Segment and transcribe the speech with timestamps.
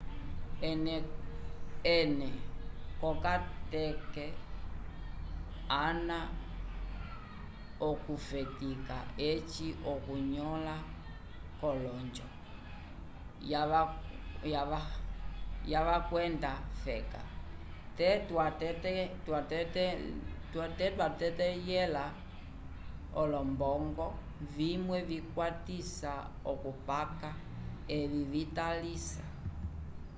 [1.93, 2.27] ene
[2.99, 4.25] ko kateke
[5.87, 6.19] ana
[7.79, 8.97] vokufetika
[9.29, 10.75] eci okunyola
[11.59, 12.27] kolonjo
[15.75, 16.51] ya vakweda
[16.83, 17.21] feka
[17.97, 18.09] te
[20.51, 22.05] twatetelhẽla
[23.21, 24.07] olombongo
[24.55, 26.13] vimwe vikwatisa
[26.51, 27.29] okukapa
[27.97, 29.25] evi vitalalisa